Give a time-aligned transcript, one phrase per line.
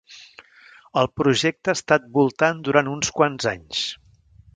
[1.01, 3.83] El projecte ha estat voltant durant uns quants anys.